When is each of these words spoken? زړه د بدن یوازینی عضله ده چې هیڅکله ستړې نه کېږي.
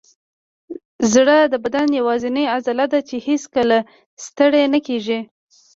زړه 1.13 1.37
د 1.51 1.53
بدن 1.63 1.87
یوازینی 1.99 2.45
عضله 2.55 2.85
ده 2.93 2.99
چې 3.07 3.15
هیڅکله 3.27 3.77
ستړې 4.25 4.63
نه 4.73 4.79
کېږي. 4.87 5.19